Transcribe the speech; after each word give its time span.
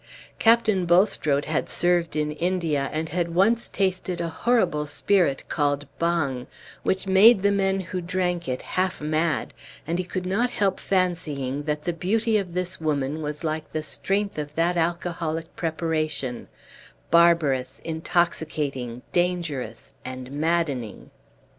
Captain 0.39 0.87
Bulstrode 0.87 1.45
had 1.45 1.69
served 1.69 2.15
in 2.15 2.31
India, 2.31 2.89
and 2.91 3.09
had 3.09 3.35
once 3.35 3.69
tasted 3.69 4.19
a 4.19 4.29
horrible 4.29 4.87
spirit 4.87 5.43
called 5.47 5.85
bang, 5.99 6.47
which 6.81 7.05
made 7.05 7.43
the 7.43 7.51
men 7.51 7.79
who 7.79 8.01
drank 8.01 8.47
it 8.47 8.63
half 8.63 8.99
mad; 8.99 9.53
and 9.85 9.99
he 9.99 10.03
could 10.03 10.25
not 10.25 10.49
help 10.49 10.79
fancying 10.79 11.61
that 11.65 11.83
the 11.83 11.93
beauty 11.93 12.39
of 12.39 12.55
this 12.55 12.81
woman 12.81 13.21
was 13.21 13.43
like 13.43 13.71
the 13.71 13.83
strength 13.83 14.39
of 14.39 14.55
that 14.55 14.75
alcoholic 14.75 15.55
preparation 15.55 16.47
barbarous, 17.11 17.79
intoxicating, 17.83 19.03
dangerous, 19.11 19.91
and 20.03 20.31
maddening. 20.31 21.11